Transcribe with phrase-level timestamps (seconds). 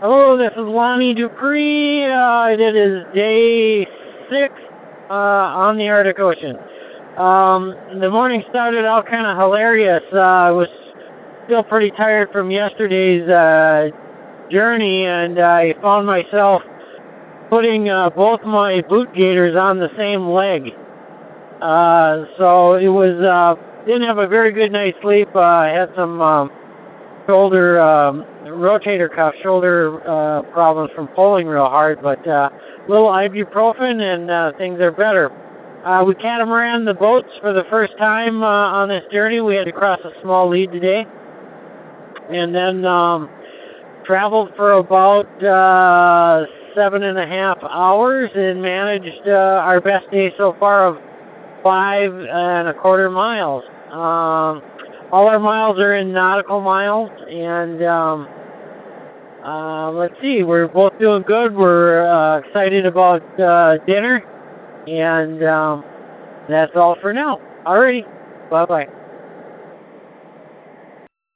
[0.00, 2.06] Hello, this is Lonnie Dupre.
[2.06, 3.84] Uh, it is day
[4.30, 4.54] six
[5.10, 6.56] uh, on the Arctic Ocean.
[7.16, 10.04] Um, the morning started out kind of hilarious.
[10.12, 10.68] Uh, I was
[11.46, 13.88] still pretty tired from yesterday's uh,
[14.52, 16.62] journey, and I found myself
[17.50, 20.76] putting uh, both my boot gaiters on the same leg.
[21.60, 25.28] Uh, so it was uh, didn't have a very good night's sleep.
[25.34, 26.52] Uh, I had some um,
[27.28, 32.48] shoulder um, rotator cuff shoulder uh, problems from pulling real hard, but uh,
[32.88, 35.30] little ibuprofen and uh, things are better.
[35.84, 39.40] Uh, we catamaran the boats for the first time uh, on this journey.
[39.40, 41.06] We had to cross a small lead today,
[42.30, 43.28] and then um,
[44.04, 50.32] traveled for about uh, seven and a half hours and managed uh, our best day
[50.38, 50.96] so far of
[51.62, 53.64] five and a quarter miles.
[53.92, 54.62] Um,
[55.12, 58.28] all our miles are in nautical miles, and um,
[59.44, 61.54] uh, let's see, we're both doing good.
[61.54, 64.24] We're uh, excited about uh, dinner,
[64.86, 65.84] and um,
[66.48, 67.40] that's all for now.
[67.64, 68.04] Alrighty,
[68.50, 68.97] bye bye.